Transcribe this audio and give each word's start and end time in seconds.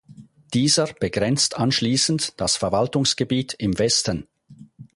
Dieser 0.55 0.91
begrenzt 0.99 1.57
anschließend 1.57 2.41
das 2.41 2.55
Verwaltungsgebiet 2.55 3.53
im 3.59 3.77
Westen. 3.77 4.27